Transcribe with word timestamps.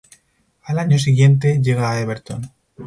Al 0.63 0.79
año 0.79 0.97
siguiente 0.97 1.59
llega 1.61 1.91
a 1.91 1.99
Everton. 2.01 2.49